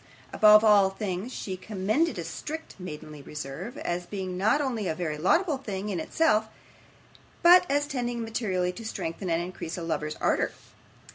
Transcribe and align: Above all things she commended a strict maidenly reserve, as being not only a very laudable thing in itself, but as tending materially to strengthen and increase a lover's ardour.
Above 0.33 0.63
all 0.63 0.89
things 0.89 1.31
she 1.31 1.55
commended 1.55 2.17
a 2.17 2.23
strict 2.23 2.73
maidenly 2.79 3.21
reserve, 3.21 3.77
as 3.77 4.07
being 4.07 4.35
not 4.35 4.59
only 4.59 4.87
a 4.87 4.95
very 4.95 5.15
laudable 5.15 5.59
thing 5.59 5.89
in 5.89 5.99
itself, 5.99 6.47
but 7.43 7.69
as 7.69 7.85
tending 7.85 8.23
materially 8.23 8.71
to 8.71 8.83
strengthen 8.83 9.29
and 9.29 9.43
increase 9.43 9.77
a 9.77 9.83
lover's 9.83 10.15
ardour. 10.15 10.53